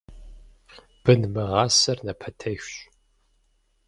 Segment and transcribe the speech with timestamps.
[1.03, 2.71] Бын мыгъасэр напэтехщ.